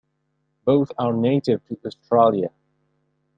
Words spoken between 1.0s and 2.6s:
native to Australia.